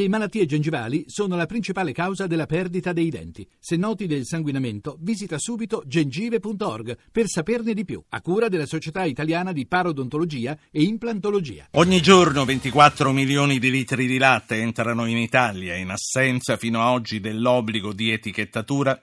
Le 0.00 0.08
malattie 0.08 0.46
gengivali 0.46 1.04
sono 1.08 1.36
la 1.36 1.44
principale 1.44 1.92
causa 1.92 2.26
della 2.26 2.46
perdita 2.46 2.94
dei 2.94 3.10
denti. 3.10 3.46
Se 3.58 3.76
noti 3.76 4.06
del 4.06 4.24
sanguinamento, 4.24 4.96
visita 4.98 5.36
subito 5.38 5.82
gengive.org 5.84 6.96
per 7.12 7.26
saperne 7.26 7.74
di 7.74 7.84
più, 7.84 8.02
a 8.08 8.22
cura 8.22 8.48
della 8.48 8.64
Società 8.64 9.04
Italiana 9.04 9.52
di 9.52 9.66
Parodontologia 9.66 10.56
e 10.70 10.84
Implantologia. 10.84 11.66
Ogni 11.72 12.00
giorno 12.00 12.46
24 12.46 13.12
milioni 13.12 13.58
di 13.58 13.70
litri 13.70 14.06
di 14.06 14.16
latte 14.16 14.54
entrano 14.54 15.04
in 15.04 15.18
Italia 15.18 15.74
in 15.74 15.90
assenza 15.90 16.56
fino 16.56 16.80
ad 16.80 16.94
oggi 16.94 17.20
dell'obbligo 17.20 17.92
di 17.92 18.10
etichettatura 18.10 18.98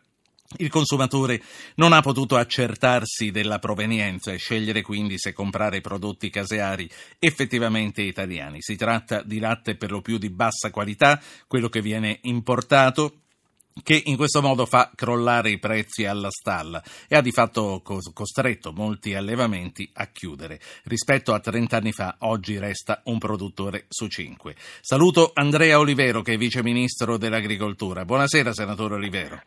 il 0.57 0.69
consumatore 0.69 1.41
non 1.75 1.91
ha 1.91 2.01
potuto 2.01 2.37
accertarsi 2.37 3.31
della 3.31 3.59
provenienza 3.59 4.31
e 4.31 4.37
scegliere 4.37 4.81
quindi 4.81 5.17
se 5.17 5.33
comprare 5.33 5.81
prodotti 5.81 6.29
caseari 6.29 6.89
effettivamente 7.19 8.01
italiani. 8.01 8.61
Si 8.61 8.75
tratta 8.75 9.21
di 9.23 9.39
latte 9.39 9.75
per 9.75 9.91
lo 9.91 10.01
più 10.01 10.17
di 10.17 10.29
bassa 10.29 10.71
qualità, 10.71 11.21
quello 11.47 11.69
che 11.69 11.81
viene 11.81 12.19
importato 12.23 13.21
che 13.83 14.01
in 14.05 14.15
questo 14.15 14.41
modo 14.41 14.65
fa 14.65 14.91
crollare 14.95 15.51
i 15.51 15.59
prezzi 15.59 16.05
alla 16.05 16.31
stalla 16.31 16.81
e 17.07 17.15
ha 17.15 17.21
di 17.21 17.31
fatto 17.31 17.83
costretto 17.83 18.71
molti 18.71 19.13
allevamenti 19.13 19.87
a 19.93 20.07
chiudere. 20.07 20.59
Rispetto 20.85 21.33
a 21.33 21.39
30 21.39 21.77
anni 21.77 21.91
fa, 21.91 22.15
oggi 22.19 22.57
resta 22.57 23.01
un 23.05 23.19
produttore 23.19 23.85
su 23.89 24.07
cinque. 24.07 24.55
Saluto 24.81 25.31
Andrea 25.33 25.77
Olivero, 25.77 26.21
che 26.21 26.33
è 26.33 26.37
vice 26.37 26.63
ministro 26.63 27.17
dell'agricoltura. 27.17 28.05
Buonasera, 28.05 28.53
senatore 28.53 28.95
Olivero. 28.95 29.41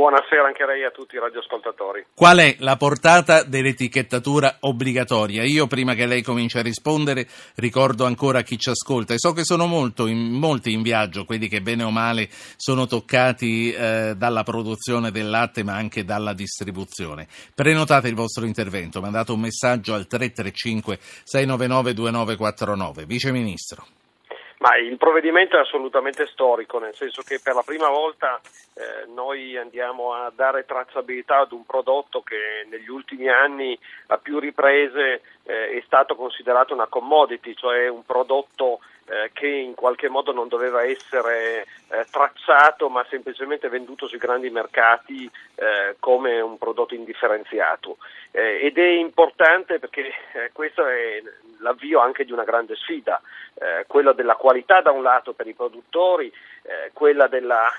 Buonasera 0.00 0.46
anche 0.46 0.62
a 0.62 0.66
lei 0.66 0.82
a 0.82 0.90
tutti 0.90 1.16
i 1.16 1.18
radioascoltatori. 1.18 2.06
Qual 2.14 2.38
è 2.38 2.56
la 2.60 2.76
portata 2.76 3.42
dell'etichettatura 3.42 4.56
obbligatoria? 4.60 5.42
Io 5.44 5.66
prima 5.66 5.92
che 5.92 6.06
lei 6.06 6.22
cominci 6.22 6.56
a 6.56 6.62
rispondere 6.62 7.28
ricordo 7.56 8.06
ancora 8.06 8.38
a 8.38 8.42
chi 8.42 8.58
ci 8.58 8.70
ascolta 8.70 9.12
e 9.12 9.18
so 9.18 9.34
che 9.34 9.44
sono 9.44 9.66
in, 10.06 10.30
molti 10.30 10.72
in 10.72 10.80
viaggio, 10.80 11.26
quelli 11.26 11.48
che 11.48 11.60
bene 11.60 11.82
o 11.82 11.90
male 11.90 12.30
sono 12.56 12.86
toccati 12.86 13.72
eh, 13.74 14.14
dalla 14.16 14.42
produzione 14.42 15.10
del 15.10 15.28
latte 15.28 15.62
ma 15.64 15.74
anche 15.74 16.02
dalla 16.02 16.32
distribuzione. 16.32 17.28
Prenotate 17.54 18.08
il 18.08 18.14
vostro 18.14 18.46
intervento, 18.46 19.02
mandate 19.02 19.32
un 19.32 19.40
messaggio 19.40 19.92
al 19.92 20.06
335 20.06 20.98
699 21.24 21.92
2949. 21.92 23.04
Vice 23.04 23.32
Ministro. 23.32 23.99
Ma 24.60 24.76
il 24.76 24.98
provvedimento 24.98 25.56
è 25.56 25.60
assolutamente 25.60 26.26
storico, 26.26 26.78
nel 26.78 26.94
senso 26.94 27.22
che 27.22 27.40
per 27.42 27.54
la 27.54 27.62
prima 27.62 27.88
volta 27.88 28.38
eh, 28.74 29.06
noi 29.06 29.56
andiamo 29.56 30.12
a 30.12 30.30
dare 30.34 30.66
tracciabilità 30.66 31.38
ad 31.38 31.52
un 31.52 31.64
prodotto 31.64 32.20
che 32.20 32.66
negli 32.68 32.90
ultimi 32.90 33.30
anni 33.30 33.78
a 34.08 34.18
più 34.18 34.38
riprese 34.38 35.22
eh, 35.44 35.70
è 35.78 35.82
stato 35.86 36.14
considerato 36.14 36.74
una 36.74 36.88
commodity, 36.88 37.54
cioè 37.54 37.88
un 37.88 38.04
prodotto 38.04 38.80
eh, 39.10 39.30
che 39.32 39.48
in 39.48 39.74
qualche 39.74 40.08
modo 40.08 40.32
non 40.32 40.46
doveva 40.46 40.84
essere 40.84 41.66
eh, 41.88 42.06
tracciato 42.12 42.88
ma 42.88 43.04
semplicemente 43.08 43.68
venduto 43.68 44.06
sui 44.06 44.18
grandi 44.18 44.50
mercati 44.50 45.28
eh, 45.56 45.96
come 45.98 46.40
un 46.40 46.56
prodotto 46.58 46.94
indifferenziato. 46.94 47.96
Eh, 48.30 48.64
ed 48.64 48.78
è 48.78 48.86
importante 48.86 49.80
perché 49.80 50.12
eh, 50.34 50.50
questo 50.52 50.86
è 50.86 51.20
l'avvio 51.58 51.98
anche 51.98 52.24
di 52.24 52.30
una 52.30 52.44
grande 52.44 52.76
sfida, 52.76 53.20
quella 53.86 54.14
della 54.14 54.36
qualità 54.36 54.80
da 54.80 54.90
un 54.92 55.02
lato 55.02 55.34
per 55.34 55.46
i 55.46 55.52
produttori, 55.52 56.32
quella 56.94 57.26
della, 57.26 57.70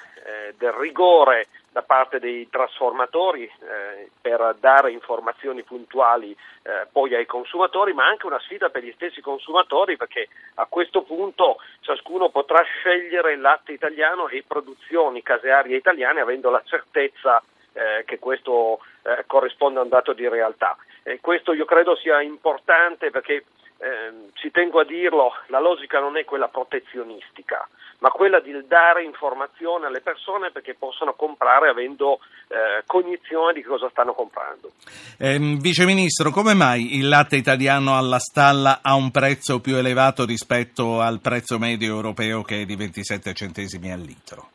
del 0.56 0.72
rigore 0.74 1.48
da 1.72 1.82
parte 1.84 2.20
dei 2.20 2.50
trasformatori 2.50 3.44
eh, 3.44 4.10
per 4.20 4.58
dare 4.60 4.92
informazioni 4.92 5.64
puntuali 5.64 6.36
eh, 6.64 6.88
poi 6.92 7.16
ai 7.16 7.26
consumatori, 7.26 7.94
ma 7.94 8.06
anche 8.06 8.26
una 8.26 8.40
sfida 8.40 8.70
per 8.70 8.84
gli 8.84 8.92
stessi 8.94 9.22
consumatori 9.22 9.96
perché 9.96 10.28
a 10.56 10.66
questo 10.68 11.04
punto 11.04 11.58
ciascuno 11.80 12.30
potrà 12.30 12.62
scegliere 12.64 13.34
il 13.34 13.42
latte 13.42 13.72
italiano 13.72 14.28
e 14.28 14.44
produzioni 14.46 15.24
casearie 15.24 15.78
italiane 15.78 16.20
avendo 16.20 16.50
la 16.50 16.62
certezza 16.66 17.42
eh, 17.74 18.04
che 18.06 18.20
questo 18.20 18.80
eh, 19.04 19.24
corrisponde 19.26 19.80
a 19.80 19.84
un 19.84 19.90
dato 19.90 20.12
di 20.12 20.28
realtà. 20.28 20.76
questo 21.22 21.54
io 21.54 21.66
credo 21.66 21.96
sia 21.96 22.22
importante 22.22 23.12
perché 23.12 23.46
eh, 23.82 24.30
ci 24.34 24.52
tengo 24.52 24.80
a 24.80 24.86
dirlo, 24.86 25.34
la 25.48 25.60
logica 25.60 26.00
non 26.00 26.16
è 26.16 26.24
quella 26.24 26.48
protezionistica, 26.48 27.68
ma 28.00 28.10
quella 28.10 28.40
di 28.40 28.52
dare 28.68 29.04
informazione 29.04 29.88
alle 29.88 30.02
persone 30.02 30.52
perché 30.52 30.76
possano 30.76 31.14
comprare 31.14 31.70
avendo 31.70 32.20
eh, 32.48 32.84
cognizione 32.86 33.54
di 33.54 33.64
cosa 33.64 33.90
stanno 33.90 34.14
comprando. 34.14 34.72
Eh, 35.18 35.38
Vice 35.60 35.86
Ministro, 35.86 36.30
come 36.30 36.54
mai 36.54 36.98
il 36.98 37.08
latte 37.08 37.38
italiano 37.38 37.98
alla 37.98 38.20
stalla 38.20 38.80
ha 38.84 38.94
un 38.94 39.10
prezzo 39.10 39.60
più 39.62 39.76
elevato 39.76 40.26
rispetto 40.26 41.00
al 41.02 41.20
prezzo 41.20 41.58
medio 41.58 41.96
europeo 41.96 42.44
che 42.44 42.62
è 42.62 42.66
di 42.66 42.76
27 42.76 43.34
centesimi 43.34 43.92
al 43.92 44.02
litro? 44.02 44.50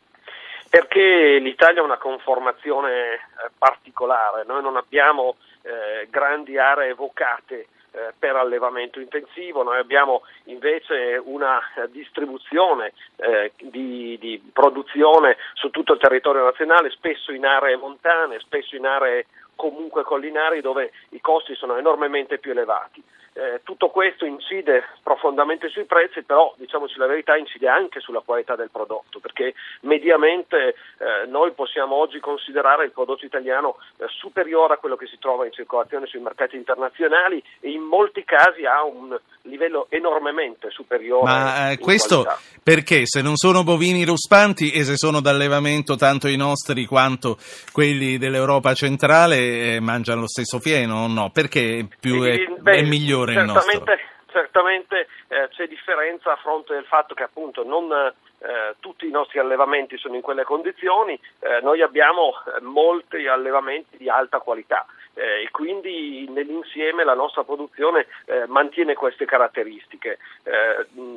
Perché 0.69 1.39
l'Italia 1.41 1.81
ha 1.81 1.85
una 1.85 1.97
conformazione 1.97 3.13
eh, 3.13 3.19
particolare, 3.57 4.43
noi 4.45 4.61
non 4.61 4.77
abbiamo 4.77 5.35
eh, 5.63 6.07
grandi 6.09 6.57
aree 6.57 6.89
evocate 6.89 7.67
eh, 7.97 8.13
per 8.17 8.35
allevamento 8.35 8.99
intensivo, 8.99 9.63
noi 9.63 9.79
abbiamo 9.79 10.21
invece 10.45 11.19
una 11.23 11.59
distribuzione 11.89 12.93
eh, 13.15 13.51
di, 13.59 14.17
di, 14.19 14.39
produzione 14.53 15.37
su 15.53 15.71
tutto 15.71 15.93
il 15.93 15.99
territorio 15.99 16.43
nazionale, 16.43 16.91
spesso 16.91 17.31
in 17.31 17.45
aree 17.45 17.75
montane, 17.75 18.39
spesso 18.39 18.75
in 18.75 18.85
aree 18.85 19.25
comunque 19.55 20.03
collinari 20.03 20.61
dove 20.61 20.91
i 21.09 21.19
costi 21.19 21.55
sono 21.55 21.75
enormemente 21.75 22.37
più 22.37 22.51
elevati. 22.51 23.03
Eh, 23.37 23.61
tutto 23.61 23.89
questo 23.89 24.25
incide 24.25 24.83
profondamente 25.03 25.69
sui 25.69 25.83
prezzi, 25.83 26.23
però 26.23 26.55
diciamoci 26.57 26.97
la 26.97 27.05
verità 27.05 27.37
incide 27.37 27.67
anche 27.67 27.99
sulla 27.99 28.23
qualità 28.25 28.55
del 28.55 28.71
prodotto, 28.71 29.19
perché 29.19 29.53
mediamente 29.81 30.69
eh, 30.97 31.27
noi 31.27 31.51
possiamo 31.51 31.97
oggi 31.97 32.19
considerare 32.19 32.85
il 32.85 32.91
prodotto 32.91 33.25
italiano 33.25 33.77
eh, 33.97 34.05
superiore 34.07 34.73
a 34.73 34.77
quello 34.77 34.95
che 34.95 35.05
si 35.05 35.19
trova 35.19 35.45
in 35.45 35.51
circolazione 35.51 36.07
sui 36.07 36.19
mercati 36.19 36.55
internazionali 36.55 37.43
e 37.59 37.69
in 37.69 37.83
molti 37.83 38.23
casi 38.23 38.65
ha 38.65 38.83
un 38.83 39.15
livello 39.43 39.85
enormemente 39.89 40.71
superiore. 40.71 41.25
Ma 41.25 41.69
eh, 41.69 41.77
questo 41.77 42.23
qualità. 42.23 42.41
perché 42.63 43.05
se 43.05 43.21
non 43.21 43.35
sono 43.35 43.63
bovini 43.63 44.03
ruspanti 44.03 44.71
e 44.71 44.83
se 44.83 44.97
sono 44.97 45.21
d'allevamento 45.21 45.95
tanto 45.95 46.27
i 46.27 46.37
nostri 46.37 46.85
quanto 46.85 47.37
quelli 47.71 48.17
dell'Europa 48.17 48.73
centrale 48.73 49.75
eh, 49.75 49.79
mangiano 49.79 50.21
lo 50.21 50.27
stesso 50.27 50.59
fieno 50.59 51.03
o 51.03 51.07
no? 51.07 51.29
Perché 51.29 51.87
più 51.99 52.23
è, 52.23 52.45
Beh, 52.59 52.77
è 52.77 52.81
migliore? 52.81 53.26
Certamente, 53.33 53.99
certamente 54.31 55.07
eh, 55.27 55.47
c'è 55.49 55.67
differenza 55.67 56.33
a 56.33 56.37
fronte 56.37 56.73
del 56.73 56.85
fatto 56.85 57.13
che 57.13 57.23
appunto 57.23 57.63
non 57.63 58.13
eh, 58.39 58.75
tutti 58.79 59.07
i 59.07 59.11
nostri 59.11 59.39
allevamenti 59.39 59.97
sono 59.97 60.15
in 60.15 60.21
quelle 60.21 60.43
condizioni, 60.43 61.19
eh, 61.39 61.59
noi 61.61 61.81
abbiamo 61.81 62.33
eh, 62.33 62.61
molti 62.61 63.27
allevamenti 63.27 63.97
di 63.97 64.09
alta 64.09 64.39
qualità 64.39 64.85
eh, 65.13 65.43
e 65.43 65.49
quindi 65.51 66.29
nell'insieme 66.29 67.03
la 67.03 67.15
nostra 67.15 67.43
produzione 67.43 68.05
eh, 68.25 68.45
mantiene 68.47 68.93
queste 68.93 69.25
caratteristiche. 69.25 70.19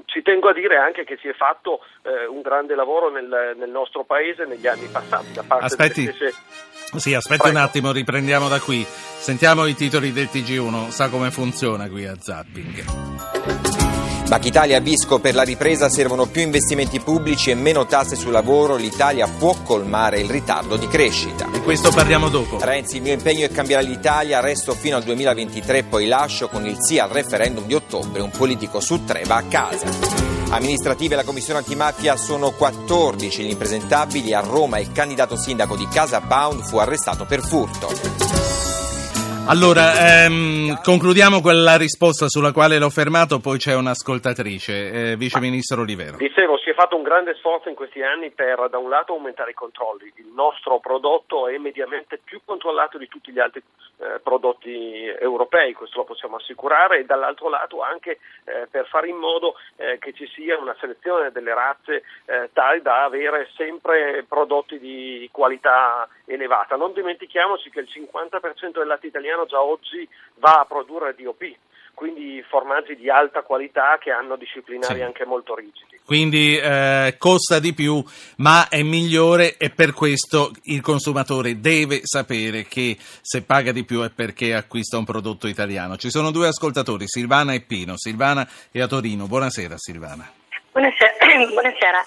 ci 0.07 0.23
tengo 0.23 0.49
a 0.49 0.53
dire 0.53 0.77
anche 0.77 1.05
che 1.05 1.17
si 1.19 1.29
è 1.29 1.33
fatto 1.33 1.81
un 2.03 2.41
grande 2.41 2.75
lavoro 2.75 3.11
nel, 3.11 3.55
nel, 3.57 3.71
nostro 3.71 4.05
paese 4.05 4.45
negli 4.45 4.67
anni 4.67 4.89
passati 4.91 5.33
da 5.33 5.45
parte 5.47 5.67
Aspetti. 5.67 6.05
delle 6.05 6.17
stesse 6.17 6.71
sì, 6.99 7.15
aspetti 7.15 7.43
Prego. 7.43 7.57
un 7.57 7.63
attimo, 7.63 7.93
riprendiamo 7.93 8.49
da 8.49 8.59
qui. 8.59 8.85
Sentiamo 8.85 9.67
i 9.67 9.75
titoli 9.75 10.13
del 10.13 10.29
TG1, 10.33 10.89
sa 10.89 11.09
come 11.09 11.31
funziona 11.31 11.89
qui 11.89 12.05
a 12.07 12.17
Zapping. 12.19 13.80
Banca 14.31 14.47
Italia 14.47 14.77
e 14.77 14.81
Visco 14.81 15.19
per 15.19 15.35
la 15.35 15.43
ripresa 15.43 15.89
servono 15.89 16.27
più 16.27 16.41
investimenti 16.41 17.01
pubblici 17.01 17.51
e 17.51 17.57
meno 17.57 17.85
tasse 17.85 18.15
sul 18.15 18.31
lavoro. 18.31 18.77
L'Italia 18.77 19.27
può 19.27 19.57
colmare 19.65 20.21
il 20.21 20.31
ritardo 20.31 20.77
di 20.77 20.87
crescita. 20.87 21.49
Di 21.51 21.61
questo 21.63 21.91
parliamo 21.91 22.29
dopo. 22.29 22.59
Renzi, 22.61 22.99
il 22.99 23.03
mio 23.03 23.13
impegno 23.13 23.45
è 23.45 23.51
cambiare 23.51 23.85
l'Italia, 23.85 24.39
resto 24.39 24.73
fino 24.75 24.95
al 24.95 25.03
2023, 25.03 25.83
poi 25.83 26.07
lascio 26.07 26.47
con 26.47 26.65
il 26.65 26.77
sì 26.79 27.01
al 27.01 27.09
referendum 27.09 27.67
di 27.67 27.75
ottobre. 27.75 28.23
Un 28.23 28.31
politico 28.31 28.79
su 28.79 29.05
tre 29.05 29.25
va 29.27 29.35
a 29.35 29.43
casa. 29.49 29.89
Amministrative 30.51 31.17
la 31.17 31.25
Commissione 31.25 31.59
antimafia 31.59 32.17
sono 32.17 32.53
14 32.53 33.43
gli 33.43 33.51
impresentabili. 33.51 34.33
A 34.33 34.39
Roma 34.39 34.79
il 34.79 34.93
candidato 34.93 35.35
sindaco 35.35 35.75
di 35.75 35.89
Casa 35.89 36.21
Pound 36.21 36.63
fu 36.63 36.77
arrestato 36.77 37.25
per 37.25 37.45
furto. 37.45 38.60
Allora, 39.51 39.95
ehm, 39.99 40.81
concludiamo 40.81 41.41
quella 41.41 41.77
risposta 41.77 42.29
sulla 42.29 42.53
quale 42.53 42.79
l'ho 42.79 42.89
fermato, 42.89 43.41
poi 43.41 43.59
c'è 43.59 43.75
un'ascoltatrice, 43.75 45.11
eh, 45.11 45.17
Vice 45.17 45.41
Ministro 45.41 45.81
Olivero. 45.81 46.19
Dicevo, 46.19 46.57
si 46.57 46.71
è 46.71 46.75
fatto 46.75 46.95
un 46.95 47.03
grande 47.03 47.35
sforzo 47.35 47.69
in 47.69 47.75
questi 47.75 48.01
anni 48.01 48.31
per, 48.31 48.69
da 48.71 48.79
un 48.79 48.89
lato, 48.89 49.13
aumentare 49.13 49.51
i 49.51 49.55
controlli. 49.55 50.13
Il 50.19 50.31
nostro 50.33 50.79
prodotto 50.79 51.49
è 51.49 51.59
mediamente 51.59 52.21
più 52.23 52.41
controllato 52.45 52.97
di 52.97 53.09
tutti 53.09 53.33
gli 53.33 53.41
altri 53.41 53.61
eh, 54.01 54.21
prodotti 54.23 55.05
europei, 55.19 55.73
questo 55.73 55.99
lo 55.99 56.05
possiamo 56.05 56.37
assicurare, 56.37 57.01
e 57.01 57.05
dall'altro 57.05 57.49
lato 57.49 57.83
anche 57.83 58.21
eh, 58.45 58.69
per 58.71 58.87
fare 58.87 59.09
in 59.09 59.17
modo 59.17 59.57
eh, 59.77 59.99
che 59.99 60.13
ci 60.13 60.27
sia 60.29 60.59
una 60.59 60.77
selezione 60.79 61.33
delle 61.33 61.53
razze 61.53 62.05
eh, 62.25 62.51
tale 62.53 62.83
da 62.83 63.05
avere 63.05 63.51
sempre 63.57 64.25
prodotti 64.27 64.79
di 64.79 65.29
qualità 65.33 66.09
elevata. 66.25 66.77
Non 66.77 66.93
dimentichiamoci 66.93 67.69
che 67.69 67.81
il 67.81 67.89
50% 67.93 68.79
del 68.79 68.87
latte 68.87 69.09
italiano 69.09 69.40
già 69.47 69.61
oggi 69.63 70.09
va 70.37 70.61
a 70.61 70.65
produrre 70.65 71.15
DOP 71.19 71.55
quindi 71.95 72.43
formaggi 72.49 72.97
di 72.97 73.11
alta 73.11 73.43
qualità 73.43 73.99
che 74.01 74.11
hanno 74.11 74.37
disciplinari 74.37 74.95
Sì. 74.95 75.03
anche 75.03 75.27
molto 75.27 75.55
rigidi. 75.55 76.01
Quindi 76.03 76.57
eh, 76.57 77.17
costa 77.19 77.59
di 77.61 77.75
più, 77.75 78.03
ma 78.39 78.69
è 78.71 78.81
migliore 78.83 79.59
e 79.59 79.69
per 79.69 79.93
questo 79.93 80.51
il 80.63 80.81
consumatore 80.81 81.61
deve 81.61 82.01
sapere 82.05 82.65
che 82.65 82.97
se 82.99 83.43
paga 83.43 83.71
di 83.71 83.85
più 83.85 84.01
è 84.03 84.09
perché 84.09 84.55
acquista 84.55 84.97
un 84.97 85.05
prodotto 85.05 85.47
italiano. 85.47 85.97
Ci 85.99 86.09
sono 86.09 86.31
due 86.31 86.47
ascoltatori, 86.49 87.07
Silvana 87.07 87.53
e 87.53 87.61
Pino. 87.61 87.99
Silvana 87.99 88.49
è 88.73 88.81
a 88.81 88.87
Torino. 88.87 89.27
Buonasera 89.27 89.75
Silvana. 89.77 90.27
Buonasera. 90.73 91.13
Buonasera. 91.53 92.03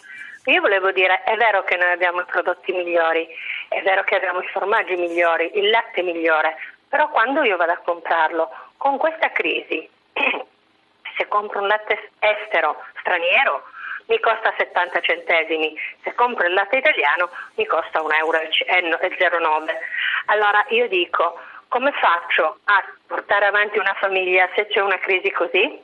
Io 0.45 0.59
volevo 0.59 0.91
dire, 0.91 1.24
è 1.24 1.38
vero 1.38 1.63
che 1.63 1.77
noi 1.77 1.91
abbiamo 1.91 2.19
i 2.19 2.25
prodotti 2.25 2.74
migliori, 2.74 3.25
è 3.69 3.81
vero 3.83 4.03
che 4.03 4.15
abbiamo 4.15 4.41
i 4.41 4.47
formaggi 4.51 4.95
migliori, 4.95 5.50
il 5.56 5.69
latte 5.69 6.01
migliore, 6.01 6.57
però 6.94 7.10
quando 7.10 7.42
io 7.42 7.57
vado 7.57 7.72
a 7.72 7.78
comprarlo 7.78 8.51
con 8.78 9.00
questa 9.00 9.31
crisi, 9.31 9.90
se 11.18 11.28
compro 11.28 11.62
un 11.62 11.66
latte 11.66 12.12
estero, 12.19 12.84
straniero, 13.00 13.63
mi 14.06 14.19
costa 14.19 14.54
70 14.56 15.00
centesimi, 15.00 15.75
se 16.04 16.13
compro 16.13 16.45
il 16.45 16.54
latte 16.54 16.78
italiano 16.78 17.31
mi 17.56 17.66
costa 17.66 18.00
1,09 18.00 18.16
euro. 18.19 18.40
Allora 20.28 20.63
io 20.68 20.88
dico, 20.88 21.40
come 21.68 21.92
faccio 21.94 22.60
a 22.66 22.84
portare 23.07 23.48
avanti 23.48 23.80
una 23.80 23.95
famiglia 23.95 24.48
se 24.54 24.68
c'è 24.68 24.80
una 24.80 25.00
crisi 25.00 25.31
così? 25.31 25.81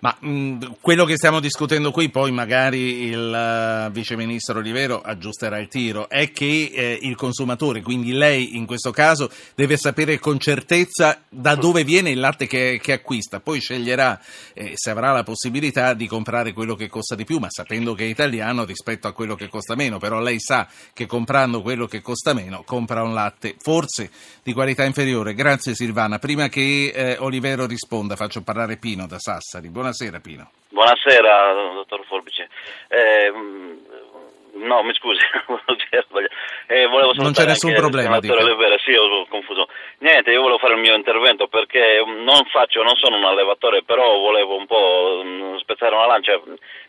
Ma 0.00 0.14
mh, 0.20 0.76
quello 0.80 1.06
che 1.06 1.16
stiamo 1.16 1.40
discutendo 1.40 1.90
qui, 1.90 2.10
poi 2.10 2.30
magari 2.30 3.04
il 3.04 3.86
uh, 3.88 3.90
viceministro 3.90 4.58
Olivero 4.58 5.00
aggiusterà 5.00 5.58
il 5.58 5.68
tiro, 5.68 6.10
è 6.10 6.30
che 6.30 6.70
eh, 6.74 6.98
il 7.00 7.16
consumatore, 7.16 7.80
quindi 7.80 8.12
lei 8.12 8.56
in 8.56 8.66
questo 8.66 8.90
caso, 8.90 9.30
deve 9.54 9.78
sapere 9.78 10.18
con 10.18 10.38
certezza 10.38 11.22
da 11.28 11.54
dove 11.54 11.84
viene 11.84 12.10
il 12.10 12.20
latte 12.20 12.46
che, 12.46 12.78
che 12.82 12.92
acquista, 12.92 13.40
poi 13.40 13.60
sceglierà 13.60 14.20
eh, 14.52 14.72
se 14.74 14.90
avrà 14.90 15.12
la 15.12 15.22
possibilità 15.22 15.94
di 15.94 16.06
comprare 16.06 16.52
quello 16.52 16.74
che 16.74 16.88
costa 16.88 17.14
di 17.14 17.24
più, 17.24 17.38
ma 17.38 17.48
sapendo 17.48 17.94
che 17.94 18.04
è 18.04 18.08
italiano 18.08 18.64
rispetto 18.64 19.08
a 19.08 19.12
quello 19.12 19.34
che 19.36 19.48
costa 19.48 19.74
meno, 19.74 19.98
però 19.98 20.20
lei 20.20 20.38
sa 20.38 20.68
che 20.92 21.06
comprando 21.06 21.62
quello 21.62 21.86
che 21.86 22.02
costa 22.02 22.34
meno 22.34 22.62
compra 22.64 23.02
un 23.02 23.14
latte 23.14 23.56
forse 23.58 24.10
di 24.42 24.52
qualità 24.52 24.84
inferiore. 24.84 25.32
Grazie 25.32 25.74
Silvana. 25.74 26.18
Prima 26.18 26.48
che 26.48 26.92
eh, 26.94 27.16
Olivero 27.20 27.64
risponda, 27.64 28.16
faccio 28.16 28.42
parlare 28.42 28.76
Pino 28.76 29.06
da 29.06 29.18
Sassari. 29.54 29.68
Buonasera 29.68 30.18
Pino. 30.18 30.50
Buonasera, 30.70 31.52
dottor 31.74 32.04
Forbice. 32.06 32.48
Eh, 32.88 33.30
no, 33.30 34.82
mi 34.82 34.92
scusi, 34.94 35.20
eh, 36.66 36.86
volevo 36.86 37.12
non 37.14 37.32
c'è 37.32 37.46
nessun 37.46 37.74
problema. 37.74 38.18
Levera, 38.18 38.76
sì, 38.78 38.92
ho 38.94 39.26
confuso. 39.26 39.68
Niente, 39.98 40.32
io 40.32 40.40
volevo 40.40 40.58
fare 40.58 40.74
il 40.74 40.80
mio 40.80 40.96
intervento 40.96 41.46
perché 41.46 42.02
non 42.04 42.44
faccio, 42.50 42.82
non 42.82 42.96
sono 42.96 43.16
un 43.16 43.24
allevatore, 43.24 43.84
però 43.84 44.18
volevo 44.18 44.56
un 44.56 44.66
po' 44.66 45.22
mh, 45.22 45.58
spezzare 45.58 45.94
una 45.94 46.06
lancia 46.06 46.40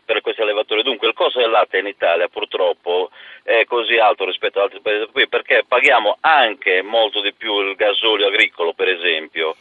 per 0.04 0.20
questi 0.20 0.42
allevatori. 0.42 0.82
Dunque, 0.82 1.06
il 1.06 1.14
costo 1.14 1.38
del 1.38 1.50
latte 1.50 1.78
in 1.78 1.86
Italia 1.86 2.26
purtroppo 2.26 3.10
è 3.44 3.64
così 3.64 3.96
alto 3.96 4.24
rispetto 4.24 4.58
ad 4.58 4.64
altri 4.64 4.80
paesi 4.80 5.06
qui 5.12 5.28
perché 5.28 5.62
paghiamo 5.66 6.16
anche 6.20 6.82
molto 6.82 7.20
di 7.20 7.32
più 7.32 7.60
il 7.60 7.76
gasolio 7.76 8.26
agricolo, 8.26 8.72
per 8.72 8.88
esempio. 8.88 9.54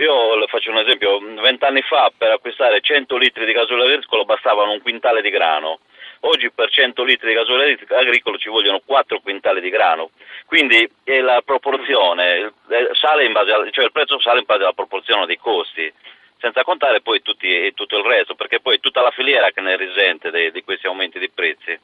Io 0.00 0.34
le 0.34 0.46
faccio 0.46 0.70
un 0.70 0.78
esempio, 0.78 1.18
vent'anni 1.18 1.82
fa 1.82 2.10
per 2.16 2.30
acquistare 2.30 2.80
100 2.80 3.18
litri 3.18 3.44
di 3.44 3.52
gasolio 3.52 3.84
agricolo 3.84 4.24
bastavano 4.24 4.72
un 4.72 4.80
quintale 4.80 5.20
di 5.20 5.28
grano, 5.28 5.80
oggi 6.20 6.50
per 6.50 6.70
100 6.70 7.04
litri 7.04 7.28
di 7.28 7.34
gasolio 7.34 7.76
agricolo 7.88 8.38
ci 8.38 8.48
vogliono 8.48 8.80
4 8.82 9.20
quintali 9.20 9.60
di 9.60 9.68
grano, 9.68 10.08
quindi 10.46 10.88
la 11.04 11.42
proporzione, 11.44 12.54
sale 12.98 13.26
in 13.26 13.32
base 13.32 13.52
a, 13.52 13.70
cioè 13.70 13.84
il 13.84 13.92
prezzo 13.92 14.18
sale 14.20 14.38
in 14.38 14.46
base 14.46 14.62
alla 14.62 14.72
proporzione 14.72 15.26
dei 15.26 15.36
costi, 15.36 15.92
senza 16.38 16.64
contare 16.64 17.02
poi 17.02 17.20
tutti, 17.20 17.70
tutto 17.74 17.98
il 17.98 18.04
resto, 18.04 18.34
perché 18.34 18.58
poi 18.58 18.76
è 18.76 18.80
tutta 18.80 19.02
la 19.02 19.10
filiera 19.10 19.50
che 19.50 19.60
ne 19.60 19.76
risente 19.76 20.30
di, 20.30 20.50
di 20.50 20.64
questi 20.64 20.86
aumenti 20.86 21.18
di 21.18 21.28
prezzi. 21.28 21.78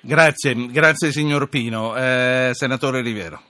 Grazie, 0.00 0.54
grazie 0.68 1.10
signor 1.10 1.48
Pino. 1.48 1.96
Eh, 1.96 2.50
senatore 2.52 3.00
Rivero. 3.00 3.40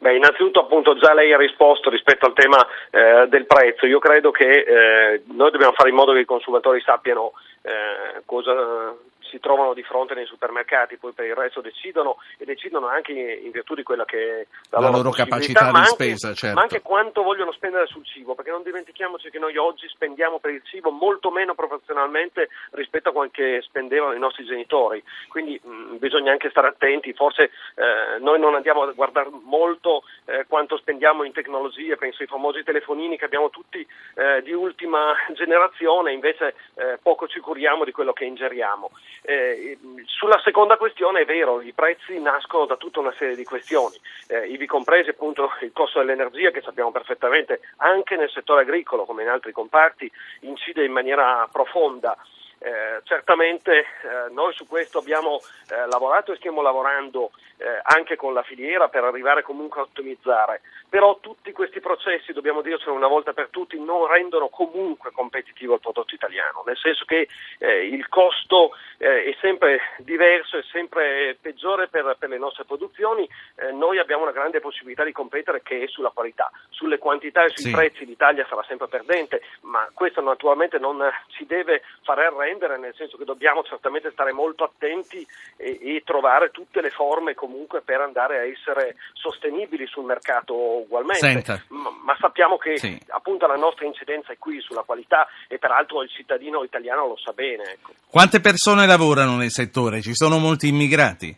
Beh, 0.00 0.14
innanzitutto 0.14 0.60
appunto 0.60 0.96
già 0.96 1.12
lei 1.12 1.32
ha 1.32 1.36
risposto 1.36 1.90
rispetto 1.90 2.26
al 2.26 2.32
tema 2.32 2.64
eh, 2.90 3.26
del 3.28 3.46
prezzo, 3.46 3.84
io 3.84 3.98
credo 3.98 4.30
che 4.30 4.48
eh, 4.48 5.22
noi 5.32 5.50
dobbiamo 5.50 5.72
fare 5.72 5.88
in 5.88 5.96
modo 5.96 6.12
che 6.12 6.20
i 6.20 6.24
consumatori 6.24 6.80
sappiano 6.80 7.32
eh, 7.62 8.22
cosa 8.24 8.94
si 9.28 9.38
trovano 9.40 9.74
di 9.74 9.82
fronte 9.82 10.14
nei 10.14 10.26
supermercati, 10.26 10.96
poi 10.96 11.12
per 11.12 11.26
il 11.26 11.34
resto 11.34 11.60
decidono 11.60 12.16
e 12.36 12.44
decidono 12.44 12.86
anche 12.86 13.12
in 13.12 13.50
virtù 13.50 13.74
di 13.74 13.82
quella 13.82 14.04
che 14.04 14.40
è 14.40 14.46
la, 14.70 14.80
la 14.80 14.86
loro, 14.86 15.02
loro 15.02 15.10
capacità 15.10 15.70
di 15.70 15.76
anche, 15.76 15.88
spesa, 15.88 16.34
certo. 16.34 16.56
ma 16.56 16.62
anche 16.62 16.82
quanto 16.82 17.22
vogliono 17.22 17.52
spendere 17.52 17.86
sul 17.86 18.04
cibo, 18.04 18.34
perché 18.34 18.50
non 18.50 18.62
dimentichiamoci 18.62 19.30
che 19.30 19.38
noi 19.38 19.56
oggi 19.56 19.88
spendiamo 19.88 20.38
per 20.38 20.52
il 20.52 20.62
cibo 20.64 20.90
molto 20.90 21.30
meno 21.30 21.54
proporzionalmente 21.54 22.48
rispetto 22.72 23.10
a 23.10 23.12
quel 23.12 23.30
che 23.30 23.60
spendevano 23.62 24.14
i 24.14 24.18
nostri 24.18 24.44
genitori, 24.44 25.02
quindi 25.28 25.60
mh, 25.62 25.96
bisogna 25.96 26.32
anche 26.32 26.50
stare 26.50 26.68
attenti, 26.68 27.12
forse 27.12 27.44
eh, 27.74 28.18
noi 28.20 28.38
non 28.38 28.54
andiamo 28.54 28.82
a 28.82 28.92
guardare 28.92 29.28
molto 29.44 30.02
eh, 30.24 30.46
quanto 30.46 30.76
spendiamo 30.76 31.24
in 31.24 31.32
tecnologie, 31.32 31.96
penso 31.96 32.22
ai 32.22 32.28
famosi 32.28 32.62
telefonini 32.62 33.16
che 33.16 33.24
abbiamo 33.24 33.50
tutti 33.50 33.86
eh, 34.14 34.42
di 34.42 34.52
ultima 34.52 35.14
generazione, 35.34 36.12
invece 36.12 36.54
eh, 36.74 36.98
poco 37.02 37.26
ci 37.28 37.40
curiamo 37.40 37.84
di 37.84 37.92
quello 37.92 38.12
che 38.12 38.24
ingeriamo. 38.24 38.90
Eh, 39.22 39.78
sulla 40.04 40.40
seconda 40.44 40.76
questione 40.76 41.20
è 41.20 41.24
vero, 41.24 41.60
i 41.60 41.72
prezzi 41.72 42.18
nascono 42.20 42.66
da 42.66 42.76
tutta 42.76 43.00
una 43.00 43.14
serie 43.18 43.36
di 43.36 43.44
questioni, 43.44 43.96
eh, 44.28 44.46
ivi 44.46 44.66
compresi 44.66 45.10
appunto 45.10 45.50
il 45.60 45.72
costo 45.72 45.98
dell'energia 45.98 46.50
che 46.50 46.62
sappiamo 46.62 46.90
perfettamente 46.90 47.60
anche 47.76 48.16
nel 48.16 48.30
settore 48.30 48.62
agricolo 48.62 49.04
come 49.04 49.22
in 49.22 49.28
altri 49.28 49.52
comparti 49.52 50.10
incide 50.40 50.84
in 50.84 50.92
maniera 50.92 51.48
profonda. 51.50 52.16
Eh, 52.60 53.00
certamente 53.04 53.78
eh, 53.80 53.86
noi 54.32 54.52
su 54.52 54.66
questo 54.66 54.98
abbiamo 54.98 55.40
eh, 55.70 55.86
lavorato 55.86 56.32
e 56.32 56.36
stiamo 56.36 56.60
lavorando 56.60 57.30
eh, 57.58 57.80
anche 57.82 58.16
con 58.16 58.32
la 58.32 58.42
filiera 58.42 58.88
per 58.88 59.04
arrivare 59.04 59.42
comunque 59.42 59.80
a 59.80 59.84
ottimizzare, 59.84 60.62
però 60.88 61.18
tutti 61.20 61.52
questi 61.52 61.80
processi, 61.80 62.32
dobbiamo 62.32 62.60
dircelo 62.60 62.94
una 62.94 63.06
volta 63.06 63.32
per 63.32 63.48
tutti, 63.50 63.78
non 63.78 64.06
rendono 64.06 64.48
comunque 64.48 65.10
competitivo 65.12 65.74
il 65.74 65.80
prodotto 65.80 66.14
italiano, 66.14 66.62
nel 66.66 66.76
senso 66.76 67.04
che 67.04 67.28
eh, 67.58 67.86
il 67.86 68.08
costo 68.08 68.72
eh, 68.98 69.24
è 69.24 69.36
sempre 69.40 69.80
diverso, 69.98 70.56
è 70.58 70.62
sempre 70.72 71.36
peggiore 71.40 71.86
per, 71.88 72.16
per 72.18 72.28
le 72.28 72.38
nostre 72.38 72.64
produzioni, 72.64 73.28
noi 73.72 73.98
abbiamo 73.98 74.22
una 74.22 74.32
grande 74.32 74.60
possibilità 74.60 75.04
di 75.04 75.12
competere 75.12 75.62
che 75.62 75.82
è 75.82 75.86
sulla 75.88 76.10
qualità, 76.10 76.50
sulle 76.70 76.98
quantità 76.98 77.44
e 77.44 77.50
sui 77.50 77.68
Sì. 77.68 77.70
prezzi 77.70 78.04
l'Italia 78.04 78.46
sarà 78.48 78.64
sempre 78.66 78.88
perdente, 78.88 79.42
ma 79.62 79.88
questo 79.92 80.20
naturalmente 80.20 80.78
non 80.78 81.02
ci 81.28 81.44
deve 81.46 81.82
fare 82.02 82.26
arrendere, 82.26 82.47
nel 82.78 82.94
senso 82.96 83.16
che 83.16 83.24
dobbiamo 83.24 83.62
certamente 83.62 84.10
stare 84.12 84.32
molto 84.32 84.64
attenti 84.64 85.26
e, 85.56 85.78
e 85.80 86.02
trovare 86.04 86.50
tutte 86.50 86.80
le 86.80 86.90
forme 86.90 87.34
comunque 87.34 87.80
per 87.82 88.00
andare 88.00 88.38
a 88.38 88.44
essere 88.46 88.96
sostenibili 89.12 89.86
sul 89.86 90.04
mercato 90.04 90.54
ugualmente. 90.54 91.64
Ma, 91.68 91.90
ma 92.04 92.16
sappiamo 92.18 92.56
che 92.56 92.78
Sì. 92.78 92.98
appunto 93.08 93.46
la 93.46 93.56
nostra 93.56 93.84
incidenza 93.86 94.32
è 94.32 94.38
qui 94.38 94.60
sulla 94.60 94.82
qualità 94.82 95.26
e 95.48 95.58
peraltro 95.58 96.02
il 96.02 96.08
cittadino 96.10 96.62
italiano 96.62 97.06
lo 97.06 97.16
sa 97.16 97.32
bene. 97.32 97.64
Ecco. 97.72 97.92
Quante 98.08 98.40
persone 98.40 98.86
lavorano 98.86 99.36
nel 99.36 99.50
settore? 99.50 100.00
Ci 100.00 100.14
sono 100.14 100.38
molti 100.38 100.68
immigrati? 100.68 101.36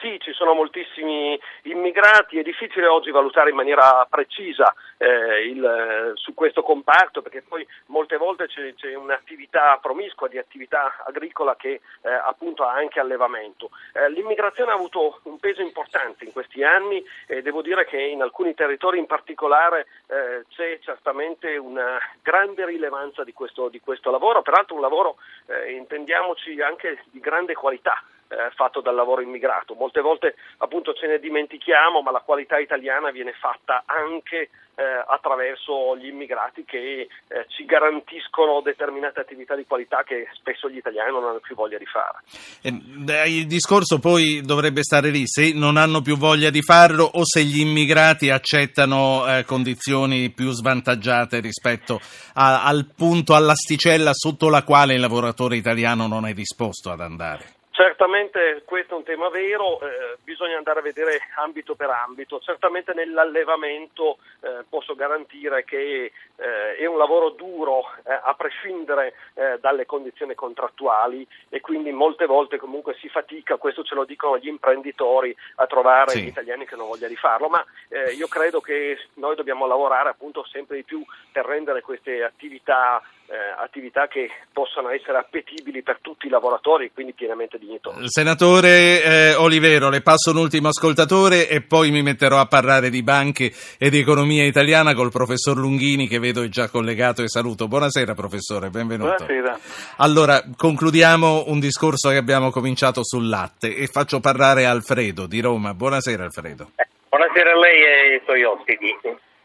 Sì, 0.00 0.18
ci 0.18 0.32
sono 0.32 0.54
moltissimi 0.54 1.38
immigrati, 1.64 2.38
è 2.38 2.42
difficile 2.42 2.86
oggi 2.86 3.10
valutare 3.10 3.50
in 3.50 3.56
maniera 3.56 4.06
precisa 4.08 4.74
eh, 4.96 5.46
il, 5.46 5.62
eh, 5.62 6.12
su 6.14 6.32
questo 6.32 6.62
comparto 6.62 7.20
perché 7.20 7.42
poi 7.42 7.66
molte 7.86 8.16
volte 8.16 8.46
c'è, 8.46 8.72
c'è 8.74 8.94
un'attività 8.94 9.78
promiscua 9.80 10.26
di 10.26 10.38
attività 10.38 11.04
agricola 11.04 11.54
che 11.54 11.82
eh, 12.00 12.10
appunto 12.10 12.64
ha 12.64 12.72
anche 12.72 12.98
allevamento. 12.98 13.68
Eh, 13.92 14.08
l'immigrazione 14.08 14.70
ha 14.70 14.74
avuto 14.74 15.20
un 15.24 15.38
peso 15.38 15.60
importante 15.60 16.24
in 16.24 16.32
questi 16.32 16.64
anni 16.64 17.04
e 17.26 17.42
devo 17.42 17.60
dire 17.60 17.84
che 17.84 18.00
in 18.00 18.22
alcuni 18.22 18.54
territori 18.54 18.98
in 18.98 19.06
particolare 19.06 19.86
eh, 20.06 20.46
c'è 20.48 20.78
certamente 20.80 21.58
una 21.58 21.98
grande 22.22 22.64
rilevanza 22.64 23.22
di 23.22 23.34
questo, 23.34 23.68
di 23.68 23.80
questo 23.80 24.10
lavoro, 24.10 24.40
peraltro 24.40 24.76
un 24.76 24.80
lavoro, 24.80 25.16
eh, 25.44 25.72
intendiamoci, 25.72 26.58
anche 26.62 27.02
di 27.10 27.20
grande 27.20 27.52
qualità 27.52 28.02
eh, 28.30 28.50
fatto 28.54 28.80
dal 28.80 28.94
lavoro 28.94 29.20
immigrato. 29.20 29.74
Molte 29.74 30.00
volte 30.00 30.36
appunto 30.58 30.94
ce 30.94 31.06
ne 31.06 31.18
dimentichiamo, 31.18 32.00
ma 32.00 32.10
la 32.10 32.20
qualità 32.20 32.58
italiana 32.58 33.10
viene 33.10 33.32
fatta 33.32 33.82
anche 33.86 34.50
eh, 34.80 35.04
attraverso 35.06 35.96
gli 35.96 36.06
immigrati 36.06 36.64
che 36.64 37.08
eh, 37.28 37.46
ci 37.48 37.64
garantiscono 37.66 38.62
determinate 38.62 39.20
attività 39.20 39.54
di 39.54 39.66
qualità 39.66 40.02
che 40.04 40.28
spesso 40.32 40.70
gli 40.70 40.78
italiani 40.78 41.12
non 41.12 41.24
hanno 41.24 41.40
più 41.40 41.54
voglia 41.54 41.76
di 41.76 41.86
fare. 41.86 42.20
Eh, 42.62 43.30
Il 43.30 43.46
discorso 43.46 43.98
poi 43.98 44.40
dovrebbe 44.40 44.82
stare 44.82 45.10
lì, 45.10 45.26
se 45.26 45.52
non 45.52 45.76
hanno 45.76 46.00
più 46.00 46.16
voglia 46.16 46.50
di 46.50 46.62
farlo 46.62 47.04
o 47.04 47.24
se 47.24 47.42
gli 47.42 47.60
immigrati 47.60 48.30
accettano 48.30 49.26
eh, 49.26 49.44
condizioni 49.44 50.30
più 50.30 50.50
svantaggiate 50.50 51.40
rispetto 51.40 52.00
a- 52.34 52.64
al 52.64 52.86
punto, 52.96 53.34
all'asticella 53.34 54.12
sotto 54.14 54.48
la 54.48 54.62
quale 54.62 54.94
il 54.94 55.00
lavoratore 55.00 55.56
italiano 55.56 56.06
non 56.06 56.26
è 56.26 56.32
disposto 56.32 56.90
ad 56.90 57.00
andare. 57.00 57.58
Certamente 57.80 58.60
questo 58.66 58.92
è 58.92 58.98
un 58.98 59.04
tema 59.04 59.30
vero, 59.30 59.80
eh, 59.80 60.18
bisogna 60.22 60.58
andare 60.58 60.80
a 60.80 60.82
vedere 60.82 61.18
ambito 61.36 61.76
per 61.76 61.88
ambito. 61.88 62.38
Certamente 62.38 62.92
nell'allevamento 62.92 64.18
eh, 64.42 64.64
posso 64.68 64.94
garantire 64.94 65.64
che 65.64 66.12
eh, 66.36 66.76
è 66.76 66.84
un 66.84 66.98
lavoro 66.98 67.30
duro 67.30 67.84
eh, 68.04 68.12
a 68.12 68.34
prescindere 68.36 69.14
eh, 69.32 69.58
dalle 69.62 69.86
condizioni 69.86 70.34
contrattuali 70.34 71.26
e 71.48 71.62
quindi 71.62 71.90
molte 71.90 72.26
volte 72.26 72.58
comunque 72.58 72.96
si 73.00 73.08
fatica, 73.08 73.56
questo 73.56 73.82
ce 73.82 73.94
lo 73.94 74.04
dicono 74.04 74.36
gli 74.36 74.48
imprenditori, 74.48 75.34
a 75.54 75.66
trovare 75.66 76.10
sì. 76.10 76.20
gli 76.20 76.26
italiani 76.26 76.66
che 76.66 76.76
non 76.76 76.86
voglia 76.88 77.08
di 77.08 77.16
farlo, 77.16 77.48
ma 77.48 77.64
eh, 77.88 78.12
io 78.12 78.28
credo 78.28 78.60
che 78.60 78.98
noi 79.14 79.36
dobbiamo 79.36 79.66
lavorare 79.66 80.10
appunto 80.10 80.44
sempre 80.44 80.76
di 80.76 80.82
più 80.82 81.02
per 81.32 81.46
rendere 81.46 81.80
queste 81.80 82.24
attività 82.24 83.02
eh, 83.30 83.62
attività 83.62 84.08
che 84.08 84.28
possano 84.52 84.90
essere 84.90 85.18
appetibili 85.18 85.82
per 85.82 85.98
tutti 86.02 86.26
i 86.26 86.28
lavoratori 86.28 86.86
e 86.86 86.90
quindi 86.92 87.12
pienamente 87.12 87.58
dignitose. 87.58 88.08
Senatore 88.08 89.02
eh, 89.02 89.34
Olivero, 89.34 89.88
le 89.88 90.00
passo 90.00 90.32
un 90.32 90.38
ultimo 90.38 90.68
ascoltatore 90.68 91.48
e 91.48 91.60
poi 91.60 91.92
mi 91.92 92.02
metterò 92.02 92.40
a 92.40 92.46
parlare 92.46 92.90
di 92.90 93.04
banche 93.04 93.52
e 93.78 93.88
di 93.88 94.00
economia 94.00 94.44
italiana 94.44 94.94
col 94.94 95.12
professor 95.12 95.56
Lunghini 95.56 96.08
che 96.08 96.18
vedo 96.18 96.42
è 96.42 96.48
già 96.48 96.68
collegato 96.68 97.22
e 97.22 97.28
saluto. 97.28 97.68
Buonasera 97.68 98.14
professore, 98.14 98.68
benvenuto. 98.68 99.24
Buonasera. 99.24 99.58
Allora, 99.98 100.42
concludiamo 100.56 101.44
un 101.46 101.60
discorso 101.60 102.10
che 102.10 102.16
abbiamo 102.16 102.50
cominciato 102.50 103.04
sul 103.04 103.28
latte 103.28 103.76
e 103.76 103.86
faccio 103.86 104.18
parlare 104.18 104.64
Alfredo 104.64 105.26
di 105.26 105.40
Roma. 105.40 105.72
Buonasera 105.72 106.24
Alfredo. 106.24 106.72
Eh, 106.74 106.88
buonasera 107.08 107.52
a 107.52 107.58
lei 107.58 107.80
e 107.80 108.14
ai 108.14 108.20
suoi 108.24 108.42
ospiti. 108.42 108.88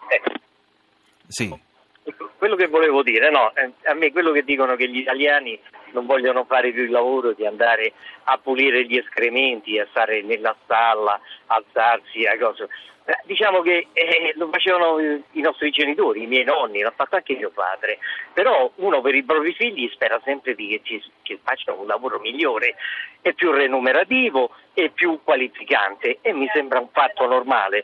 Eh. 0.07 0.21
Sì 1.27 1.73
quello 2.37 2.55
che 2.55 2.67
volevo 2.67 3.01
dire, 3.01 3.29
no, 3.29 3.51
eh, 3.55 3.71
a 3.85 3.93
me 3.93 4.11
quello 4.11 4.31
che 4.31 4.43
dicono 4.43 4.75
che 4.75 4.87
gli 4.87 4.99
italiani 4.99 5.59
non 5.91 6.05
vogliono 6.05 6.45
fare 6.45 6.71
più 6.71 6.83
il 6.83 6.91
lavoro 6.91 7.33
di 7.33 7.45
andare 7.45 7.93
a 8.25 8.37
pulire 8.37 8.85
gli 8.85 8.97
escrementi, 8.97 9.79
a 9.79 9.87
stare 9.89 10.21
nella 10.21 10.55
stalla, 10.63 11.19
alzarsi, 11.47 12.25
a 12.25 12.37
cosa. 12.37 12.67
Eh, 13.07 13.17
diciamo 13.25 13.61
che 13.61 13.87
eh, 13.93 14.33
lo 14.35 14.49
facevano 14.49 14.99
i 14.99 15.41
nostri 15.41 15.69
genitori, 15.69 16.23
i 16.23 16.27
miei 16.27 16.43
nonni, 16.43 16.81
l'ha 16.81 16.93
fatto 16.95 17.15
anche 17.15 17.35
mio 17.35 17.51
padre, 17.51 17.99
però 18.33 18.71
uno 18.75 19.01
per 19.01 19.13
i 19.13 19.23
propri 19.23 19.53
figli 19.53 19.87
spera 19.93 20.19
sempre 20.23 20.55
che 20.55 20.81
ci, 20.83 21.03
ci 21.21 21.39
facciano 21.43 21.81
un 21.81 21.87
lavoro 21.87 22.19
migliore 22.19 22.75
e 23.21 23.33
più 23.33 23.51
remunerativo 23.51 24.51
e 24.73 24.89
più 24.89 25.19
qualificante. 25.23 26.17
E 26.21 26.33
mi 26.33 26.49
sembra 26.51 26.79
un 26.79 26.89
fatto 26.91 27.27
normale 27.27 27.83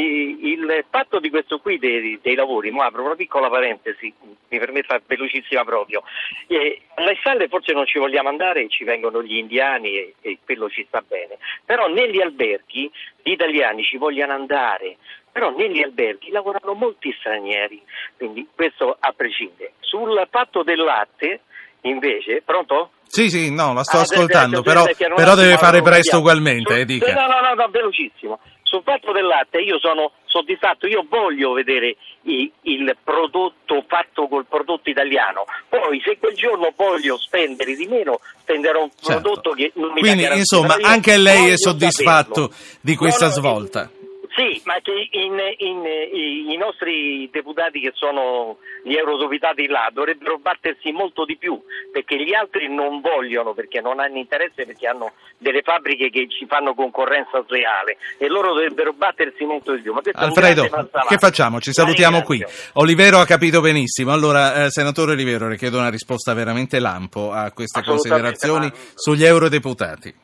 il 0.00 0.84
fatto 0.90 1.20
di 1.20 1.30
questo 1.30 1.58
qui 1.58 1.78
dei, 1.78 2.18
dei 2.20 2.34
lavori, 2.34 2.70
ma 2.70 2.86
apro 2.86 3.04
una 3.04 3.14
piccola 3.14 3.48
parentesi, 3.48 4.12
mi 4.48 4.58
permetta 4.58 5.00
velocissima 5.04 5.64
proprio, 5.64 6.02
eh, 6.48 6.80
alle 6.94 7.16
stalle 7.20 7.48
forse 7.48 7.72
non 7.72 7.86
ci 7.86 7.98
vogliamo 7.98 8.28
andare, 8.28 8.68
ci 8.68 8.84
vengono 8.84 9.22
gli 9.22 9.36
indiani 9.36 9.96
e, 9.96 10.14
e 10.20 10.38
quello 10.44 10.68
ci 10.68 10.84
sta 10.88 11.02
bene, 11.06 11.38
però 11.64 11.86
negli 11.86 12.20
alberghi 12.20 12.90
gli 13.22 13.30
italiani 13.30 13.82
ci 13.84 13.96
vogliono 13.96 14.32
andare, 14.32 14.96
però 15.30 15.50
negli 15.50 15.82
alberghi 15.82 16.30
lavorano 16.30 16.74
molti 16.74 17.14
stranieri, 17.18 17.80
quindi 18.16 18.48
questo 18.54 18.96
a 18.98 19.12
prescindere. 19.12 19.74
Sul 19.80 20.26
fatto 20.30 20.62
del 20.62 20.78
latte, 20.78 21.40
invece, 21.82 22.42
pronto? 22.44 22.90
Sì, 23.06 23.30
sì, 23.30 23.52
no, 23.52 23.74
la 23.74 23.84
sto 23.84 23.98
ah, 23.98 24.00
ascoltando, 24.00 24.62
però, 24.62 24.84
però 25.14 25.34
deve 25.36 25.56
fare 25.56 25.82
presto 25.82 26.18
ugualmente, 26.18 26.80
eh, 26.80 26.84
dica. 26.84 27.12
No, 27.12 27.26
no, 27.28 27.40
no, 27.40 27.54
no, 27.54 27.68
velocissimo 27.68 28.40
sul 28.64 28.82
fatto 28.82 29.12
del 29.12 29.24
latte 29.24 29.60
io 29.60 29.78
sono 29.78 30.12
soddisfatto, 30.26 30.88
io 30.88 31.06
voglio 31.08 31.52
vedere 31.52 31.96
i, 32.22 32.50
il 32.62 32.96
prodotto 33.04 33.84
fatto 33.86 34.26
col 34.26 34.46
prodotto 34.46 34.90
italiano, 34.90 35.44
poi 35.68 36.02
se 36.04 36.18
quel 36.18 36.34
giorno 36.34 36.72
voglio 36.74 37.16
spendere 37.18 37.76
di 37.76 37.86
meno 37.86 38.18
spenderò 38.40 38.82
un 38.82 38.90
certo. 39.00 39.20
prodotto 39.20 39.52
che 39.52 39.70
non 39.74 39.92
mi 39.92 40.00
Quindi 40.00 40.24
insomma 40.34 40.76
anche 40.80 41.16
lei 41.16 41.50
è 41.50 41.56
soddisfatto 41.56 42.50
saperlo. 42.50 42.78
di 42.80 42.96
questa 42.96 43.26
no, 43.26 43.30
no, 43.30 43.36
svolta. 43.36 43.90
Sì, 44.36 44.60
ma 44.64 44.74
che 44.82 45.08
in, 45.12 45.38
in, 45.58 45.84
in, 46.12 46.50
i 46.50 46.56
nostri 46.56 47.28
deputati 47.30 47.78
che 47.78 47.92
sono 47.94 48.58
gli 48.82 48.94
eurodeputati 48.94 49.68
là 49.68 49.88
dovrebbero 49.92 50.38
battersi 50.38 50.90
molto 50.90 51.24
di 51.24 51.36
più 51.36 51.62
perché 51.92 52.16
gli 52.16 52.34
altri 52.34 52.68
non 52.68 53.00
vogliono 53.00 53.54
perché 53.54 53.80
non 53.80 54.00
hanno 54.00 54.18
interesse 54.18 54.66
perché 54.66 54.88
hanno 54.88 55.12
delle 55.38 55.62
fabbriche 55.62 56.10
che 56.10 56.26
ci 56.28 56.46
fanno 56.46 56.74
concorrenza 56.74 57.44
sleale 57.46 57.96
e 58.18 58.26
loro 58.26 58.54
dovrebbero 58.54 58.92
battersi 58.92 59.44
molto 59.44 59.72
di 59.76 59.82
più. 59.82 59.94
Alfredo, 60.12 60.68
che 61.08 61.18
facciamo? 61.18 61.60
Ci 61.60 61.72
salutiamo 61.72 62.22
qui. 62.22 62.44
Olivero 62.74 63.20
ha 63.20 63.26
capito 63.26 63.60
benissimo. 63.60 64.12
Allora, 64.12 64.64
eh, 64.64 64.70
senatore 64.70 65.12
Olivero, 65.12 65.46
le 65.46 65.56
chiedo 65.56 65.78
una 65.78 65.90
risposta 65.90 66.34
veramente 66.34 66.80
lampo 66.80 67.30
a 67.30 67.52
queste 67.52 67.84
considerazioni 67.84 68.68
sugli 68.94 69.24
eurodeputati 69.24 70.22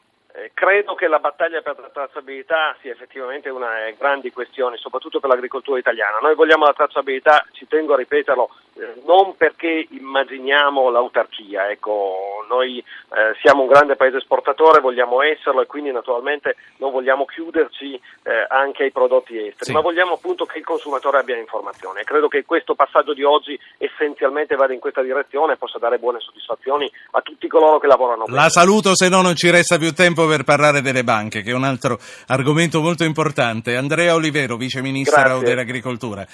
credo 0.55 0.95
che 0.95 1.09
la 1.09 1.19
battaglia 1.19 1.61
per 1.61 1.79
la 1.79 1.91
tracciabilità 1.93 2.77
sia 2.81 2.93
effettivamente 2.93 3.49
una 3.49 3.75
delle 3.75 3.97
grandi 3.99 4.33
questioni, 4.33 4.77
soprattutto 4.79 5.21
per 5.21 5.31
l'agricoltura 5.31 5.79
italiana. 5.79 6.19
Noi 6.21 6.35
vogliamo 6.35 6.65
la 6.65 6.73
tracciabilità, 6.73 7.45
ci 7.53 7.67
tengo 7.67 7.95
a 7.95 7.97
ripeterlo, 7.97 8.51
eh, 8.75 9.03
non 9.07 9.37
perché 9.37 9.87
immaginiamo 9.91 10.91
l'autarchia, 10.91 11.71
ecco, 11.71 12.45
noi 12.49 12.79
eh, 12.79 13.37
siamo 13.43 13.63
un 13.63 13.69
grande 13.69 13.97
paese 13.97 14.19
esportatore, 14.19 14.81
vogliamo 14.81 15.23
esserlo 15.23 15.61
e 15.61 15.67
quindi 15.67 15.91
naturalmente 15.91 16.57
non 16.79 16.91
vogliamo 16.91 17.25
chiuderci 17.25 17.95
eh, 17.95 18.47
anche 18.49 18.85
ai 18.85 18.93
prodotti 18.93 19.37
esteri, 19.37 19.67
sì. 19.67 19.73
ma 19.73 19.81
vogliamo 19.81 20.15
appunto 20.15 20.47
che 20.47 20.59
il 20.59 20.65
consumatore 20.65 21.19
abbia 21.19 21.37
informazione. 21.37 22.05
Credo 22.05 22.29
che 22.29 22.45
questo 22.45 22.75
passaggio 22.75 23.13
di 23.13 23.23
oggi 23.23 23.59
essenzialmente 23.79 24.57
vada 24.57 24.73
in 24.73 24.81
questa 24.81 25.03
direzione 25.03 25.55
e 25.55 25.57
possa 25.57 25.79
dare 25.79 25.99
buone 25.99 26.21
soddisfazioni 26.21 26.91
a 27.13 27.21
tutti 27.21 27.49
coloro 27.49 27.79
che 27.79 27.87
lavorano. 27.87 28.25
La 28.29 28.49
saluto 28.49 28.95
se 28.95 29.09
no 29.09 29.21
non 29.21 29.35
ci 29.35 29.51
resta 29.51 29.79
più 29.79 29.93
tempo 29.93 30.27
per 30.31 30.45
parlare 30.45 30.81
delle 30.81 31.03
banche, 31.03 31.43
che 31.43 31.51
è 31.51 31.55
un 31.55 31.65
altro 31.65 31.99
argomento 32.29 32.81
molto 32.81 33.03
importante. 33.03 33.77
Andrea 33.77 34.15
Olivero, 34.15 34.57
Vice 34.57 34.81
Ministro 34.81 35.41
dell'Agricoltura. 35.41 36.25